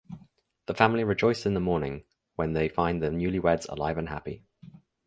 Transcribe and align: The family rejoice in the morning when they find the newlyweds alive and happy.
The 0.65 0.73
family 0.73 1.03
rejoice 1.03 1.45
in 1.45 1.53
the 1.53 1.59
morning 1.59 2.03
when 2.35 2.53
they 2.53 2.67
find 2.67 3.03
the 3.03 3.09
newlyweds 3.09 3.69
alive 3.69 3.99
and 3.99 4.09
happy. 4.09 4.41